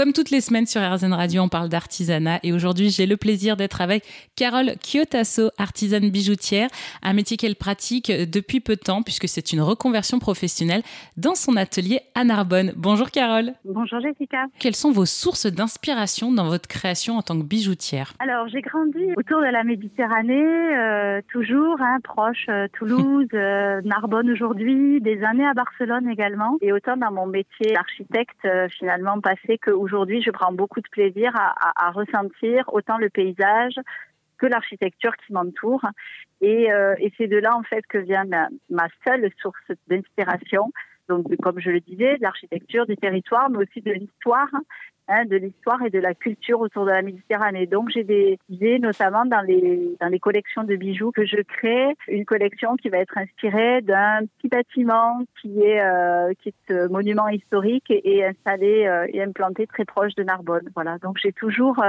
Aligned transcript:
Comme 0.00 0.14
toutes 0.14 0.30
les 0.30 0.40
semaines 0.40 0.64
sur 0.64 0.80
RZN 0.80 1.12
Radio, 1.12 1.42
on 1.42 1.50
parle 1.50 1.68
d'artisanat 1.68 2.38
et 2.42 2.54
aujourd'hui, 2.54 2.88
j'ai 2.88 3.04
le 3.04 3.18
plaisir 3.18 3.58
d'être 3.58 3.82
avec 3.82 4.02
Carole 4.34 4.72
Kyotasso, 4.82 5.50
artisane 5.58 6.08
bijoutière, 6.08 6.70
un 7.02 7.12
métier 7.12 7.36
qu'elle 7.36 7.54
pratique 7.54 8.10
depuis 8.10 8.60
peu 8.60 8.76
de 8.76 8.80
temps 8.80 9.02
puisque 9.02 9.28
c'est 9.28 9.52
une 9.52 9.60
reconversion 9.60 10.18
professionnelle 10.18 10.80
dans 11.18 11.34
son 11.34 11.54
atelier 11.54 12.00
à 12.14 12.24
Narbonne. 12.24 12.72
Bonjour 12.78 13.10
Carole. 13.10 13.52
Bonjour 13.66 14.00
Jessica. 14.00 14.46
Quelles 14.58 14.74
sont 14.74 14.90
vos 14.90 15.04
sources 15.04 15.44
d'inspiration 15.44 16.32
dans 16.32 16.48
votre 16.48 16.66
création 16.66 17.18
en 17.18 17.20
tant 17.20 17.38
que 17.38 17.44
bijoutière? 17.44 18.14
Alors, 18.20 18.48
j'ai 18.48 18.62
grandi 18.62 19.04
autour 19.18 19.42
de 19.42 19.52
la 19.52 19.64
Méditerranée, 19.64 20.78
euh, 20.78 21.20
toujours, 21.30 21.76
hein, 21.82 21.98
proche 22.02 22.46
euh, 22.48 22.68
Toulouse, 22.72 23.28
euh, 23.34 23.82
Narbonne 23.84 24.30
aujourd'hui, 24.30 25.02
des 25.02 25.22
années 25.24 25.46
à 25.46 25.52
Barcelone 25.52 26.08
également. 26.08 26.56
Et 26.62 26.72
autant 26.72 26.96
dans 26.96 27.12
mon 27.12 27.26
métier 27.26 27.74
d'architecte, 27.74 28.48
finalement, 28.78 29.20
passé 29.20 29.58
qu'aujourd'hui, 29.90 30.22
je 30.22 30.30
prends 30.30 30.52
beaucoup 30.52 30.80
de 30.80 30.88
plaisir 30.88 31.32
à, 31.34 31.90
ressentir 31.90 32.64
autant 32.72 32.98
le 32.98 33.10
paysage 33.10 33.74
que 34.38 34.46
l'architecture 34.46 35.14
qui 35.16 35.32
m'entoure. 35.32 35.84
Et, 36.40 36.72
euh, 36.72 36.94
et 36.98 37.12
c'est 37.18 37.26
de 37.26 37.36
là, 37.36 37.54
en 37.56 37.62
fait, 37.62 37.84
que 37.86 37.98
vient 37.98 38.24
ma, 38.24 38.48
ma 38.70 38.88
seule 39.06 39.30
source 39.42 39.60
d'inspiration. 39.88 40.72
Donc, 41.08 41.26
comme 41.42 41.60
je 41.60 41.70
le 41.70 41.80
disais, 41.80 42.16
de 42.16 42.22
l'architecture, 42.22 42.86
du 42.86 42.96
territoire, 42.96 43.50
mais 43.50 43.58
aussi 43.58 43.82
de 43.82 43.92
l'histoire 43.92 44.48
hein, 45.10 45.24
de 45.26 45.36
l'histoire 45.36 45.82
et 45.82 45.90
de 45.90 45.98
la 45.98 46.14
culture 46.14 46.60
autour 46.60 46.86
de 46.86 46.90
la 46.90 47.02
Méditerranée. 47.02 47.66
Donc 47.66 47.90
j'ai 47.90 48.04
des 48.04 48.38
idées 48.48 48.78
notamment 48.78 49.26
dans 49.26 49.40
les 49.40 49.96
dans 50.00 50.08
les 50.08 50.18
collections 50.18 50.64
de 50.64 50.76
bijoux 50.76 51.10
que 51.12 51.26
je 51.26 51.42
crée, 51.42 51.94
une 52.08 52.24
collection 52.24 52.76
qui 52.76 52.88
va 52.88 52.98
être 52.98 53.18
inspirée 53.18 53.82
d'un 53.82 54.20
petit 54.38 54.48
bâtiment 54.48 55.22
qui 55.40 55.60
est 55.62 55.82
euh, 55.82 56.32
qui 56.42 56.50
est 56.50 56.72
euh, 56.72 56.88
monument 56.88 57.28
historique 57.28 57.90
et, 57.90 58.24
installé 58.24 58.86
euh, 58.86 59.06
et 59.12 59.22
implanté 59.22 59.66
très 59.66 59.84
proche 59.84 60.14
de 60.14 60.22
Narbonne. 60.22 60.68
Voilà. 60.74 60.98
Donc 60.98 61.18
j'ai 61.22 61.32
toujours 61.32 61.82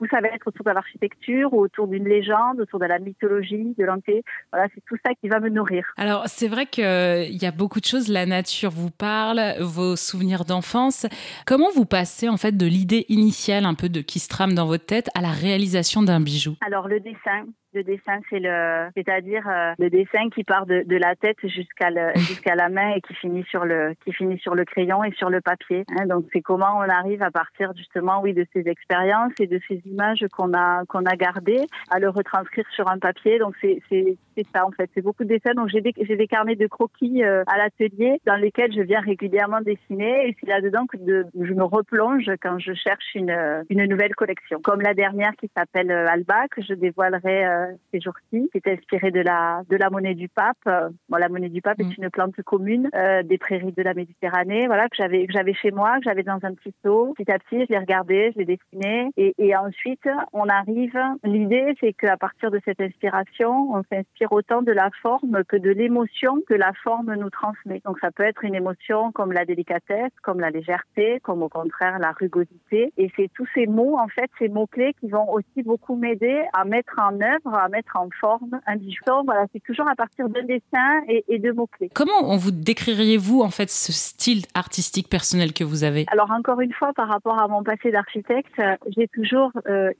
où 0.00 0.06
ça 0.06 0.20
va 0.20 0.28
être 0.28 0.46
autour 0.46 0.64
de 0.64 0.70
l'architecture, 0.70 1.52
ou 1.52 1.60
autour 1.60 1.86
d'une 1.86 2.08
légende, 2.08 2.60
autour 2.60 2.78
de 2.78 2.86
la 2.86 2.98
mythologie, 2.98 3.74
de 3.78 3.84
l'anté. 3.84 4.22
Voilà, 4.52 4.68
c'est 4.74 4.82
tout 4.86 4.96
ça 5.04 5.12
qui 5.14 5.28
va 5.28 5.40
me 5.40 5.48
nourrir. 5.48 5.84
Alors 5.96 6.24
c'est 6.26 6.48
vrai 6.48 6.66
que 6.66 6.80
euh, 6.82 7.24
il 7.24 7.40
y 7.42 7.46
a 7.46 7.50
beaucoup 7.50 7.80
de 7.80 7.84
choses. 7.84 8.08
La 8.08 8.26
nature 8.26 8.70
vous 8.70 8.90
parle, 8.90 9.40
vos 9.60 9.96
souvenirs 9.96 10.44
d'enfance. 10.44 11.06
Comment 11.46 11.70
vous 11.74 11.84
passez 11.84 12.28
en 12.28 12.36
fait 12.36 12.56
de 12.60 12.66
l'idée 12.66 13.06
initiale 13.08 13.64
un 13.64 13.74
peu 13.74 13.88
de 13.88 14.02
qui 14.02 14.18
se 14.18 14.28
trame 14.28 14.52
dans 14.52 14.66
votre 14.66 14.84
tête 14.84 15.08
à 15.14 15.22
la 15.22 15.30
réalisation 15.30 16.02
d'un 16.02 16.20
bijou? 16.20 16.56
Alors 16.60 16.88
le 16.88 17.00
dessin, 17.00 17.46
le 17.72 17.84
dessin, 17.84 18.18
c'est 18.28 18.40
le, 18.40 18.88
c'est-à-dire 18.96 19.46
euh, 19.48 19.72
le 19.78 19.90
dessin 19.90 20.28
qui 20.34 20.44
part 20.44 20.66
de, 20.66 20.82
de 20.86 20.96
la 20.96 21.14
tête 21.14 21.36
jusqu'à 21.42 21.90
le, 21.90 22.12
jusqu'à 22.16 22.54
la 22.54 22.68
main 22.68 22.94
et 22.96 23.00
qui 23.00 23.14
finit 23.14 23.44
sur 23.44 23.64
le, 23.64 23.94
qui 24.04 24.12
finit 24.12 24.38
sur 24.38 24.54
le 24.54 24.64
crayon 24.64 25.04
et 25.04 25.12
sur 25.12 25.30
le 25.30 25.40
papier. 25.40 25.84
Hein. 25.90 26.06
donc 26.06 26.24
c'est 26.32 26.40
comment 26.40 26.78
on 26.78 26.88
arrive 26.88 27.22
à 27.22 27.30
partir 27.30 27.72
justement, 27.76 28.20
oui, 28.22 28.34
de 28.34 28.46
ces 28.52 28.68
expériences 28.68 29.32
et 29.38 29.46
de 29.46 29.60
ces 29.68 29.80
images 29.86 30.24
qu'on 30.36 30.52
a, 30.54 30.84
qu'on 30.86 31.04
a 31.04 31.16
gardées, 31.16 31.66
à 31.90 31.98
le 31.98 32.08
retranscrire 32.08 32.66
sur 32.74 32.90
un 32.90 32.98
papier. 32.98 33.38
Donc 33.38 33.54
c'est, 33.60 33.80
c'est, 33.88 34.16
c'est 34.36 34.46
ça 34.54 34.66
en 34.66 34.70
fait. 34.70 34.90
C'est 34.94 35.02
beaucoup 35.02 35.24
de 35.24 35.28
dessins. 35.28 35.54
Donc 35.54 35.68
j'ai 35.68 35.80
des, 35.80 35.92
j'ai 35.96 36.16
des 36.16 36.26
carnets 36.26 36.56
de 36.56 36.66
croquis 36.66 37.22
euh, 37.22 37.44
à 37.46 37.58
l'atelier 37.58 38.20
dans 38.26 38.36
lesquels 38.36 38.72
je 38.72 38.82
viens 38.82 39.00
régulièrement 39.00 39.60
dessiner 39.60 40.28
et 40.28 40.36
c'est 40.40 40.48
là-dedans 40.48 40.86
que 40.86 40.96
de, 40.96 41.26
je 41.40 41.52
me 41.52 41.64
replonge 41.64 42.30
quand 42.42 42.58
je 42.58 42.72
cherche 42.74 43.14
une, 43.14 43.64
une 43.68 43.84
nouvelle 43.84 44.14
collection. 44.14 44.60
Comme 44.62 44.80
la 44.80 44.94
dernière 44.94 45.32
qui 45.38 45.50
s'appelle 45.56 45.90
euh, 45.90 46.08
Alba 46.08 46.48
que 46.48 46.62
je 46.62 46.74
dévoilerai 46.74 47.46
euh, 47.46 47.59
ces 47.92 48.00
jours-ci, 48.00 48.48
qui 48.50 48.58
est 48.58 48.68
inspirée 48.68 49.10
de 49.10 49.20
la 49.20 49.62
de 49.68 49.76
la 49.76 49.90
monnaie 49.90 50.14
du 50.14 50.28
pape. 50.28 50.56
Euh, 50.66 50.88
Bon, 51.08 51.16
la 51.16 51.28
monnaie 51.28 51.48
du 51.48 51.62
pape 51.62 51.78
Mm. 51.78 51.82
est 51.82 51.96
une 51.98 52.10
plante 52.10 52.42
commune 52.42 52.88
euh, 52.94 53.22
des 53.22 53.38
prairies 53.38 53.72
de 53.72 53.82
la 53.82 53.94
Méditerranée, 53.94 54.66
voilà 54.66 54.88
que 54.88 54.96
j'avais 54.96 55.26
que 55.26 55.32
j'avais 55.32 55.54
chez 55.54 55.70
moi, 55.70 55.96
que 55.98 56.04
j'avais 56.04 56.22
dans 56.22 56.38
un 56.42 56.54
petit 56.54 56.74
seau. 56.84 57.14
Petit 57.16 57.30
à 57.32 57.38
petit, 57.38 57.60
je 57.64 57.72
l'ai 57.72 57.78
regardé, 57.78 58.32
je 58.34 58.38
l'ai 58.40 58.44
dessiné, 58.44 59.10
et, 59.16 59.34
et 59.38 59.56
ensuite 59.56 60.08
on 60.32 60.46
arrive. 60.48 60.98
L'idée, 61.24 61.74
c'est 61.80 61.92
qu'à 61.92 62.16
partir 62.16 62.50
de 62.50 62.60
cette 62.64 62.80
inspiration, 62.80 63.72
on 63.74 63.82
s'inspire 63.90 64.32
autant 64.32 64.62
de 64.62 64.72
la 64.72 64.90
forme 65.02 65.44
que 65.44 65.56
de 65.56 65.70
l'émotion 65.70 66.32
que 66.48 66.54
la 66.54 66.72
forme 66.84 67.14
nous 67.14 67.30
transmet. 67.30 67.80
Donc 67.84 67.98
ça 68.00 68.10
peut 68.10 68.22
être 68.24 68.44
une 68.44 68.54
émotion 68.54 69.12
comme 69.12 69.32
la 69.32 69.44
délicatesse, 69.44 70.12
comme 70.22 70.40
la 70.40 70.50
légèreté, 70.50 71.20
comme 71.22 71.42
au 71.42 71.48
contraire 71.48 71.98
la 71.98 72.12
rugosité. 72.12 72.92
Et 72.96 73.10
c'est 73.16 73.30
tous 73.34 73.48
ces 73.54 73.66
mots, 73.66 73.96
en 73.98 74.08
fait, 74.08 74.30
ces 74.38 74.48
mots-clés 74.48 74.94
qui 75.00 75.08
vont 75.08 75.28
aussi 75.32 75.62
beaucoup 75.64 75.96
m'aider 75.96 76.42
à 76.52 76.64
mettre 76.64 76.98
en 76.98 77.14
œuvre, 77.20 77.49
à 77.54 77.68
mettre 77.68 77.96
en 77.96 78.08
forme 78.20 78.60
un 78.66 78.76
Voilà, 79.24 79.46
c'est 79.52 79.62
toujours 79.62 79.88
à 79.88 79.94
partir 79.94 80.28
d'un 80.28 80.42
dessin 80.44 81.02
et, 81.08 81.24
et 81.28 81.38
de 81.38 81.52
mots-clés. 81.52 81.90
Comment 81.94 82.20
on 82.22 82.36
vous 82.36 82.50
décririez-vous 82.50 83.40
en 83.42 83.50
fait 83.50 83.70
ce 83.70 83.92
style 83.92 84.42
artistique 84.54 85.08
personnel 85.08 85.52
que 85.52 85.64
vous 85.64 85.84
avez? 85.84 86.06
Alors 86.12 86.30
encore 86.30 86.60
une 86.60 86.72
fois, 86.72 86.92
par 86.94 87.08
rapport 87.08 87.40
à 87.40 87.48
mon 87.48 87.62
passé 87.62 87.90
d'architecte, 87.90 88.58
euh, 88.58 88.76
j'ai 88.96 89.08
toujours 89.08 89.50
euh, 89.68 89.90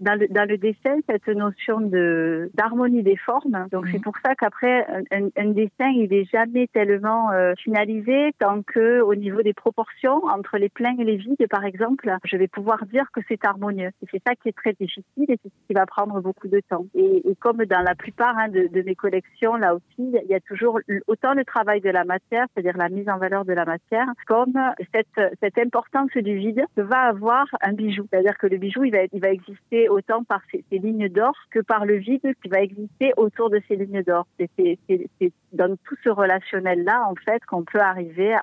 dans, 0.00 0.14
le, 0.18 0.28
dans 0.28 0.48
le 0.48 0.58
dessin 0.58 0.96
cette 1.08 1.28
notion 1.28 1.80
de 1.80 2.50
d'harmonie 2.54 3.02
des 3.02 3.16
formes. 3.16 3.66
Donc 3.72 3.84
Mhm. 3.86 3.92
c'est 3.92 4.02
pour 4.02 4.14
ça 4.24 4.34
qu'après 4.34 4.86
un, 5.10 5.26
un- 5.36 5.48
dessin, 5.52 5.88
il 5.94 6.12
est 6.12 6.28
jamais 6.30 6.66
tellement 6.68 7.30
euh, 7.32 7.54
finalisé 7.58 8.32
tant 8.38 8.62
que 8.62 9.00
au 9.00 9.14
niveau 9.14 9.42
des 9.42 9.54
proportions 9.54 10.22
entre 10.26 10.58
les 10.58 10.68
pleins 10.68 10.96
et 10.98 11.04
les 11.04 11.16
vides, 11.16 11.46
par 11.48 11.64
exemple, 11.64 12.10
je 12.24 12.36
vais 12.36 12.48
pouvoir 12.48 12.84
dire 12.86 13.06
que 13.12 13.20
c'est 13.28 13.44
harmonieux. 13.44 13.90
Et 14.02 14.06
c'est 14.10 14.22
ça 14.26 14.34
qui 14.34 14.48
est 14.48 14.56
très 14.56 14.72
difficile 14.74 15.26
et 15.28 15.38
c'est 15.42 15.48
ce 15.48 15.66
qui 15.66 15.74
va 15.74 15.86
prendre 15.86 16.20
beaucoup 16.20 16.48
de 16.48 16.60
temps. 16.68 16.86
Et, 16.98 17.22
comme 17.38 17.64
dans 17.64 17.80
la 17.80 17.94
plupart 17.94 18.36
hein, 18.36 18.48
de, 18.48 18.82
mes 18.82 18.96
collections, 18.96 19.54
là 19.54 19.74
aussi, 19.74 19.84
il 19.98 20.28
y 20.28 20.34
a 20.34 20.40
toujours 20.40 20.80
autant 21.06 21.34
le 21.34 21.44
travail 21.44 21.80
de 21.80 21.90
la 21.90 22.04
matière, 22.04 22.46
c'est-à-dire 22.52 22.76
la 22.76 22.88
mise 22.88 23.08
en 23.08 23.18
valeur 23.18 23.44
de 23.44 23.52
la 23.52 23.64
matière, 23.64 24.06
comme 24.26 24.58
cette, 24.92 25.58
importance 25.58 26.10
du 26.16 26.36
vide 26.36 26.64
que 26.76 26.82
va 26.82 27.02
avoir 27.02 27.46
un 27.60 27.72
bijou. 27.72 28.06
C'est-à-dire 28.10 28.36
que 28.36 28.48
le 28.48 28.56
bijou, 28.56 28.84
il 28.84 28.92
va, 28.92 29.28
exister 29.30 29.88
autant 29.88 30.24
par 30.24 30.40
ces 30.50 30.78
lignes 30.78 31.08
d'or 31.08 31.34
que 31.50 31.60
par 31.60 31.84
le 31.84 31.96
vide 31.96 32.34
qui 32.42 32.48
va 32.48 32.60
exister 32.62 33.12
autour 33.16 33.50
de 33.50 33.60
ces 33.68 33.76
lignes 33.76 34.02
d'or. 34.02 34.26
C'est 34.38 34.78
dans 35.52 35.76
tout 35.84 35.96
ce 36.02 36.08
relationnel-là, 36.08 37.04
en 37.08 37.14
fait, 37.14 37.44
qu'on 37.46 37.62
peut 37.62 37.80
arriver 37.80 38.34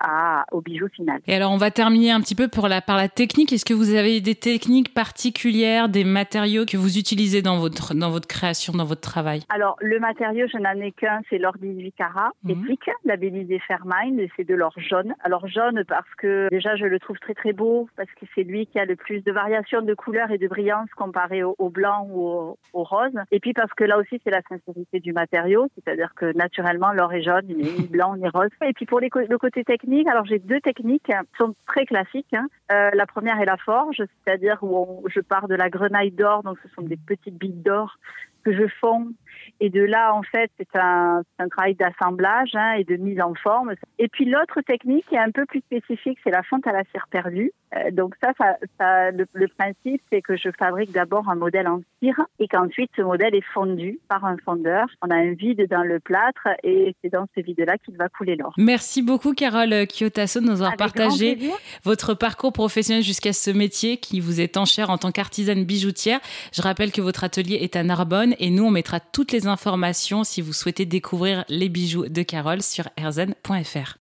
au 0.51 0.61
bijou 0.61 0.87
final. 0.89 1.19
Et 1.27 1.35
alors 1.35 1.51
on 1.51 1.57
va 1.57 1.71
terminer 1.71 2.11
un 2.11 2.21
petit 2.21 2.35
peu 2.35 2.47
par 2.47 2.69
la 2.69 3.09
technique. 3.09 3.51
Est-ce 3.51 3.65
que 3.65 3.73
vous 3.73 3.93
avez 3.95 4.21
des 4.21 4.35
techniques 4.35 4.93
particulières, 4.93 5.89
des 5.89 6.03
matériaux 6.03 6.65
que 6.65 6.77
vous 6.77 6.97
utilisez 6.97 7.41
dans 7.41 7.59
votre, 7.59 7.93
dans 7.93 8.11
votre 8.11 8.27
création, 8.27 8.44
dans 8.77 8.85
votre 8.85 9.01
travail 9.01 9.41
Alors, 9.49 9.75
le 9.81 9.99
matériau, 9.99 10.45
je 10.51 10.57
n'en 10.57 10.79
ai 10.81 10.91
qu'un, 10.91 11.21
c'est 11.29 11.37
l'or 11.37 11.53
18 11.59 11.91
carats, 11.93 12.31
Mhm. 12.43 12.51
éthique, 12.65 12.89
labellisé 13.03 13.59
Fairmine, 13.59 14.19
et 14.19 14.29
c'est 14.35 14.43
de 14.43 14.53
l'or 14.55 14.73
jaune. 14.77 15.13
Alors 15.23 15.47
jaune 15.47 15.83
parce 15.87 16.09
que 16.17 16.47
déjà, 16.51 16.75
je 16.75 16.85
le 16.85 16.99
trouve 16.99 17.17
très 17.19 17.33
très 17.33 17.53
beau, 17.53 17.87
parce 17.97 18.09
que 18.11 18.25
c'est 18.35 18.43
lui 18.43 18.67
qui 18.67 18.79
a 18.79 18.85
le 18.85 18.95
plus 18.95 19.21
de 19.23 19.31
variations 19.31 19.81
de 19.81 19.93
couleurs 19.93 20.31
et 20.31 20.37
de 20.37 20.47
brillance 20.47 20.89
comparé 20.95 21.43
au, 21.43 21.55
au 21.57 21.69
blanc 21.69 22.07
ou 22.11 22.27
au, 22.27 22.57
au 22.73 22.83
rose. 22.83 23.13
Et 23.31 23.39
puis 23.39 23.53
parce 23.53 23.73
que 23.73 23.83
là 23.83 23.97
aussi, 23.97 24.19
c'est 24.23 24.31
la 24.31 24.41
sincérité 24.49 24.99
du 24.99 25.13
matériau, 25.13 25.67
c'est-à-dire 25.75 26.13
que 26.15 26.35
naturellement, 26.37 26.91
l'or 26.91 27.13
est 27.13 27.23
jaune, 27.23 27.45
il 27.49 27.57
n'est 27.57 27.71
ni 27.79 27.87
blanc 27.87 28.15
ni 28.15 28.27
rose. 28.29 28.49
Et 28.65 28.73
puis 28.73 28.85
pour 28.85 28.99
les 28.99 29.09
le 29.29 29.37
côté 29.37 29.63
technique, 29.63 30.07
alors 30.07 30.25
j'ai 30.25 30.39
deux 30.39 30.59
techniques 30.61 31.03
qui 31.03 31.13
sont 31.37 31.55
très 31.67 31.85
classiques. 31.85 32.33
hein. 32.33 32.47
Euh, 32.71 32.89
la 32.93 33.05
première 33.05 33.39
est 33.39 33.45
la 33.45 33.57
forge, 33.57 33.97
c'est-à-dire 34.23 34.57
où 34.61 34.75
on- 34.77 35.03
je 35.07 35.19
pars 35.21 35.47
de 35.47 35.55
la 35.55 35.69
grenaille 35.69 36.11
d'or, 36.11 36.43
donc 36.43 36.57
ce 36.63 36.69
sont 36.69 36.81
des 36.81 36.97
petites 36.97 37.37
billes 37.37 37.53
d'or 37.53 37.97
que 38.45 38.53
je 38.53 38.67
fonds. 38.79 39.11
Et 39.59 39.69
de 39.69 39.81
là, 39.81 40.13
en 40.13 40.23
fait, 40.23 40.51
c'est 40.57 40.67
un, 40.75 41.23
travail 41.51 41.75
d'assemblage 41.75 42.51
hein, 42.55 42.73
et 42.73 42.83
de 42.83 42.95
mise 42.95 43.21
en 43.21 43.33
forme. 43.35 43.73
Et 43.99 44.07
puis 44.07 44.25
l'autre 44.25 44.61
technique 44.61 45.05
qui 45.07 45.15
est 45.15 45.19
un 45.19 45.31
peu 45.31 45.45
plus 45.45 45.61
spécifique, 45.61 46.17
c'est 46.23 46.31
la 46.31 46.43
fonte 46.43 46.67
à 46.67 46.71
la 46.71 46.83
cire 46.91 47.07
perdue. 47.09 47.51
Euh, 47.75 47.91
donc 47.91 48.15
ça, 48.21 48.31
ça, 48.37 48.57
ça 48.79 49.11
le, 49.11 49.25
le 49.33 49.47
principe, 49.47 50.01
c'est 50.11 50.21
que 50.21 50.35
je 50.35 50.49
fabrique 50.57 50.91
d'abord 50.91 51.29
un 51.29 51.35
modèle 51.35 51.67
en 51.67 51.81
cire 52.01 52.19
et 52.39 52.47
qu'ensuite 52.47 52.89
ce 52.95 53.01
modèle 53.01 53.35
est 53.35 53.45
fondu 53.53 53.99
par 54.07 54.25
un 54.25 54.37
fondeur. 54.43 54.87
On 55.01 55.09
a 55.09 55.15
un 55.15 55.33
vide 55.33 55.67
dans 55.69 55.83
le 55.83 55.99
plâtre 55.99 56.47
et 56.63 56.95
c'est 57.01 57.11
dans 57.11 57.27
ce 57.35 57.41
vide-là 57.41 57.77
qu'il 57.77 57.97
va 57.97 58.09
couler 58.09 58.35
l'or. 58.35 58.53
Merci 58.57 59.01
beaucoup 59.01 59.33
Carole 59.33 59.85
Kyotasso 59.87 60.39
de 60.39 60.45
nous 60.45 60.51
avoir 60.51 60.69
Avec 60.69 60.79
partagé 60.79 61.37
votre 61.83 62.13
parcours 62.13 62.53
professionnel 62.53 63.03
jusqu'à 63.03 63.33
ce 63.33 63.51
métier 63.51 63.97
qui 63.97 64.19
vous 64.19 64.41
est 64.41 64.55
tant 64.55 64.65
cher 64.65 64.89
en 64.89 64.97
tant 64.97 65.11
qu'artisane 65.11 65.63
bijoutière. 65.63 66.19
Je 66.53 66.61
rappelle 66.61 66.91
que 66.91 67.01
votre 67.01 67.23
atelier 67.23 67.55
est 67.55 67.75
à 67.75 67.83
Narbonne 67.83 68.35
et 68.39 68.49
nous 68.51 68.65
on 68.65 68.71
mettra 68.71 68.99
toutes 69.25 69.31
les 69.31 69.47
informations 69.47 70.23
si 70.23 70.39
vous 70.39 70.53
souhaitez 70.53 70.85
découvrir 70.85 71.45
les 71.49 71.67
bijoux 71.67 72.07
de 72.07 72.21
Carole 72.21 72.61
sur 72.61 72.89
erzen.fr. 72.95 73.93